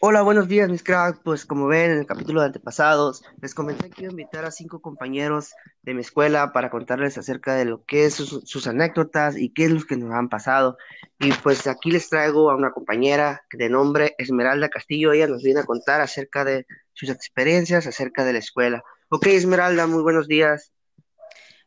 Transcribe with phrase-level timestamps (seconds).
[0.00, 1.18] Hola, buenos días, mis cracks.
[1.24, 4.52] Pues como ven en el capítulo de antepasados, les comenté que iba a invitar a
[4.52, 9.52] cinco compañeros de mi escuela para contarles acerca de lo que es sus, anécdotas y
[9.52, 10.78] qué es lo que nos han pasado.
[11.18, 15.12] Y pues aquí les traigo a una compañera de nombre Esmeralda Castillo.
[15.12, 18.84] Ella nos viene a contar acerca de sus experiencias acerca de la escuela.
[19.08, 20.70] Ok, Esmeralda, muy buenos días.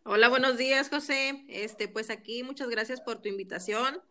[0.04, 1.44] Hola, buenos días, José.
[1.50, 4.02] Este, pues aquí muchas gracias por tu invitación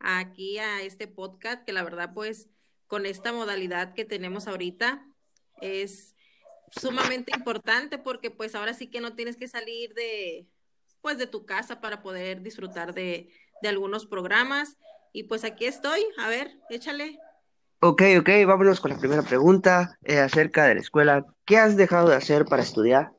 [0.00, 2.48] aquí a este podcast, que la verdad, pues
[2.90, 5.06] con esta modalidad que tenemos ahorita
[5.60, 6.16] es
[6.72, 10.48] sumamente importante porque pues ahora sí que no tienes que salir de
[11.00, 13.32] pues de tu casa para poder disfrutar de,
[13.62, 14.76] de algunos programas
[15.12, 17.20] y pues aquí estoy, a ver, échale.
[17.78, 21.24] Ok, ok, vámonos con la primera pregunta eh, acerca de la escuela.
[21.44, 23.12] ¿Qué has dejado de hacer para estudiar?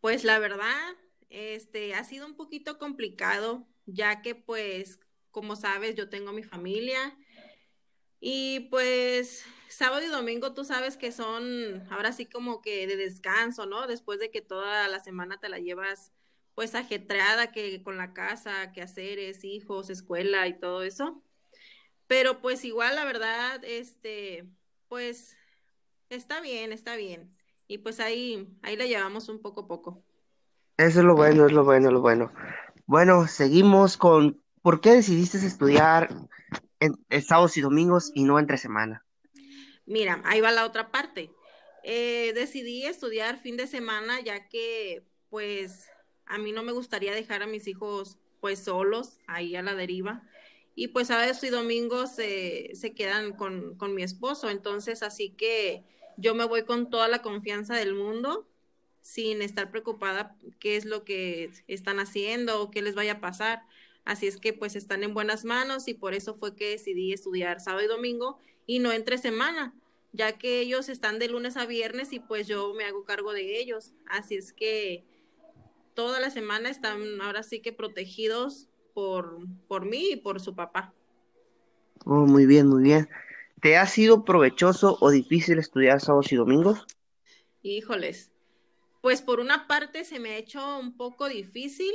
[0.00, 0.94] Pues la verdad,
[1.30, 5.00] este, ha sido un poquito complicado, ya que pues,
[5.32, 7.16] como sabes, yo tengo mi familia
[8.20, 13.66] y pues sábado y domingo tú sabes que son ahora sí como que de descanso,
[13.66, 13.86] ¿no?
[13.86, 16.12] Después de que toda la semana te la llevas
[16.54, 21.22] pues ajetreada que con la casa, que haceres, hijos, escuela y todo eso.
[22.06, 24.44] Pero pues igual la verdad, este,
[24.88, 25.36] pues
[26.10, 27.34] está bien, está bien.
[27.66, 30.02] Y pues ahí, ahí la llevamos un poco a poco.
[30.76, 32.32] Eso es lo bueno, es lo bueno, lo bueno.
[32.86, 36.08] Bueno, seguimos con ¿por qué decidiste estudiar
[36.80, 39.04] en, en sábados y domingos y no entre semana?
[39.86, 41.30] Mira, ahí va la otra parte.
[41.82, 45.88] Eh, decidí estudiar fin de semana ya que pues
[46.26, 50.22] a mí no me gustaría dejar a mis hijos pues solos ahí a la deriva
[50.74, 55.84] y pues sábados y domingos se quedan con, con mi esposo, entonces así que
[56.16, 58.46] yo me voy con toda la confianza del mundo
[59.00, 63.62] sin estar preocupada qué es lo que están haciendo o qué les vaya a pasar.
[64.04, 67.60] Así es que pues están en buenas manos y por eso fue que decidí estudiar
[67.60, 69.74] sábado y domingo y no entre semana,
[70.12, 73.58] ya que ellos están de lunes a viernes y pues yo me hago cargo de
[73.58, 73.92] ellos.
[74.06, 75.04] Así es que
[75.94, 79.38] toda la semana están ahora sí que protegidos por,
[79.68, 80.94] por mí y por su papá.
[82.04, 83.08] Oh, muy bien, muy bien.
[83.60, 86.86] ¿Te ha sido provechoso o difícil estudiar sábados y domingos?
[87.62, 88.30] Híjoles,
[89.02, 91.92] pues por una parte se me ha hecho un poco difícil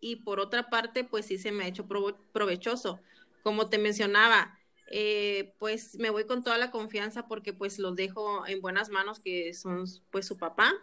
[0.00, 1.86] y por otra parte, pues sí se me ha hecho
[2.32, 3.00] provechoso.
[3.42, 4.58] Como te mencionaba,
[4.90, 9.20] eh, pues me voy con toda la confianza porque pues los dejo en buenas manos
[9.20, 10.74] que son pues su papá.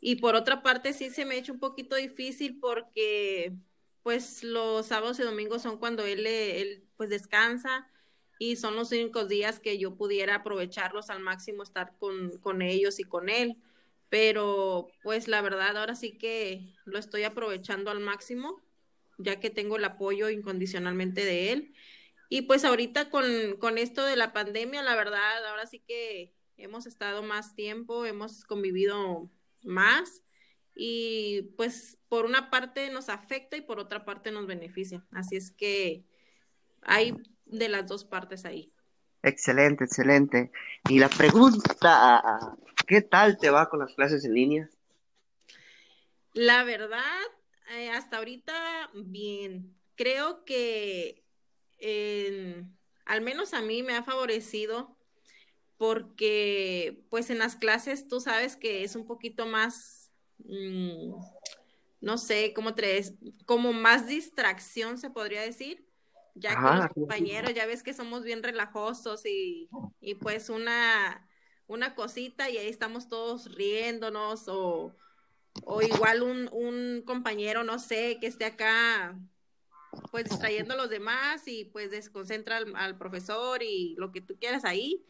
[0.00, 3.52] Y por otra parte sí se me ha hecho un poquito difícil porque
[4.02, 7.88] pues los sábados y domingos son cuando él, él pues descansa
[8.38, 12.98] y son los únicos días que yo pudiera aprovecharlos al máximo, estar con, con ellos
[12.98, 13.58] y con él
[14.10, 18.60] pero pues la verdad ahora sí que lo estoy aprovechando al máximo,
[19.18, 21.74] ya que tengo el apoyo incondicionalmente de él.
[22.28, 23.24] Y pues ahorita con,
[23.58, 28.44] con esto de la pandemia, la verdad, ahora sí que hemos estado más tiempo, hemos
[28.44, 29.30] convivido
[29.62, 30.22] más
[30.74, 35.04] y pues por una parte nos afecta y por otra parte nos beneficia.
[35.12, 36.04] Así es que
[36.82, 37.16] hay
[37.46, 38.72] de las dos partes ahí.
[39.22, 40.50] Excelente, excelente.
[40.88, 42.56] Y la pregunta,
[42.90, 44.68] ¿qué tal te va con las clases en línea?
[46.34, 47.20] La verdad,
[47.72, 49.76] eh, hasta ahorita bien.
[49.94, 51.22] Creo que
[51.78, 52.64] eh,
[53.04, 54.98] al menos a mí me ha favorecido
[55.78, 61.14] porque pues en las clases tú sabes que es un poquito más, mmm,
[62.00, 63.04] no sé, ¿cómo te
[63.46, 65.86] como más distracción se podría decir
[66.34, 69.68] ya con los compañeros, ya ves que somos bien relajosos y,
[70.00, 71.28] y pues una,
[71.70, 74.92] una cosita y ahí estamos todos riéndonos o,
[75.62, 79.16] o igual un, un compañero, no sé, que esté acá
[80.10, 84.64] pues distrayendo a los demás y pues desconcentra al, profesor y lo que tú quieras
[84.64, 85.06] ahí.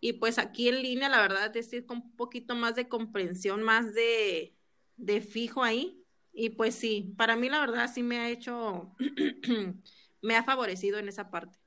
[0.00, 3.94] Y pues aquí en línea, la verdad, es con un poquito más de comprensión, más
[3.94, 4.56] de,
[4.96, 6.04] de fijo ahí.
[6.32, 8.96] Y pues sí, para mí la verdad sí me ha hecho
[10.22, 11.59] me ha favorecido en esa parte.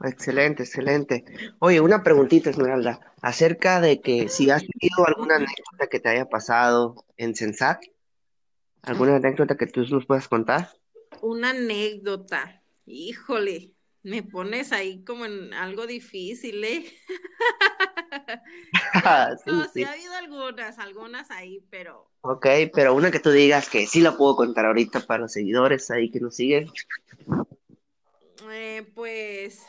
[0.00, 1.24] Excelente, excelente.
[1.58, 6.26] Oye, una preguntita, Esmeralda, acerca de que si has tenido alguna anécdota que te haya
[6.26, 7.82] pasado en Sensat,
[8.82, 10.70] alguna anécdota que tú nos puedas contar.
[11.22, 13.72] Una anécdota, híjole,
[14.02, 16.84] me pones ahí como en algo difícil, ¿eh?
[19.44, 22.10] sí, no, sí, sí, ha habido algunas, algunas ahí, pero.
[22.20, 25.90] Ok, pero una que tú digas que sí la puedo contar ahorita para los seguidores
[25.90, 26.70] ahí que nos siguen.
[28.50, 29.66] Eh, pues,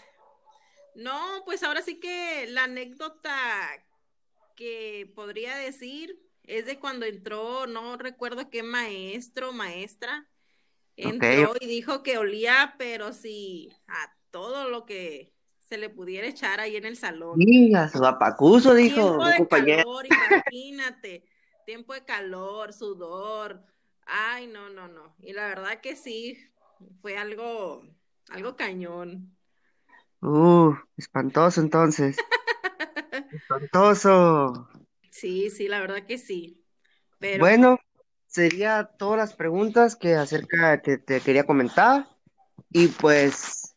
[0.97, 3.69] no, pues ahora sí que la anécdota
[4.55, 10.27] que podría decir es de cuando entró, no recuerdo qué maestro, maestra,
[10.95, 11.67] entró okay.
[11.67, 16.75] y dijo que olía, pero sí, a todo lo que se le pudiera echar ahí
[16.75, 17.37] en el salón.
[17.37, 19.83] Mira, su apacuso, dijo Tiempo de compañero.
[19.83, 20.05] calor,
[20.51, 21.25] imagínate.
[21.65, 23.63] Tiempo de calor, sudor.
[24.05, 25.15] Ay, no, no, no.
[25.21, 26.37] Y la verdad que sí,
[27.01, 27.83] fue algo,
[28.29, 29.36] algo cañón.
[30.21, 32.17] Uh, espantoso entonces.
[33.31, 34.69] Espantoso.
[35.11, 36.63] Sí, sí, la verdad que sí.
[37.19, 37.79] Pero Bueno,
[38.27, 42.07] sería todas las preguntas que acerca que te quería comentar.
[42.69, 43.75] Y pues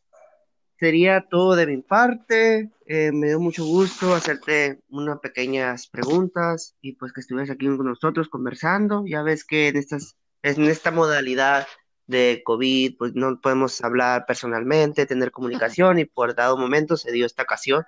[0.79, 2.71] sería todo de mi parte.
[2.87, 7.87] Eh, me dio mucho gusto hacerte unas pequeñas preguntas y pues que estuvieras aquí con
[7.87, 9.05] nosotros conversando.
[9.07, 11.67] Ya ves que en estas, en esta modalidad
[12.11, 17.27] de COVID, pues no podemos hablar personalmente, tener comunicación y por dado momento se dio
[17.27, 17.85] esta ocasión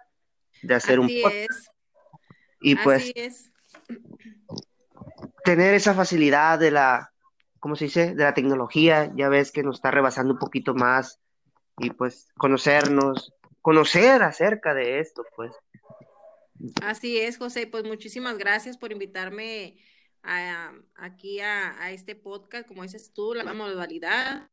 [0.62, 1.70] de hacer un podcast es,
[2.60, 3.50] y pues es.
[5.44, 7.12] tener esa facilidad de la,
[7.58, 8.14] ¿cómo se dice?
[8.14, 11.20] De la tecnología, ya ves que nos está rebasando un poquito más
[11.78, 15.52] y pues conocernos, conocer acerca de esto, pues.
[16.82, 17.66] Así es, José.
[17.66, 19.76] Pues muchísimas gracias por invitarme
[20.22, 24.48] a- aquí a, a este podcast, como dices tú, la modalidad,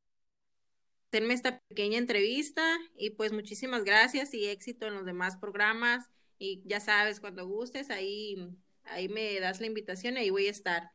[1.11, 6.61] hacerme esta pequeña entrevista y pues muchísimas gracias y éxito en los demás programas y
[6.65, 8.37] ya sabes, cuando gustes, ahí,
[8.83, 10.91] ahí me das la invitación y ahí voy a estar.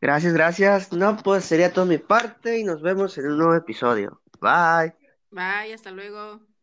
[0.00, 0.92] Gracias, gracias.
[0.92, 4.20] No, pues sería todo mi parte y nos vemos en un nuevo episodio.
[4.40, 4.94] Bye.
[5.30, 6.55] Bye, hasta luego.